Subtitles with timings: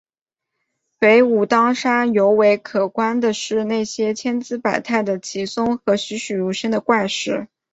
[0.97, 7.47] 北武当山尤为可观的是那些千姿百态的奇松和栩栩如生的怪石。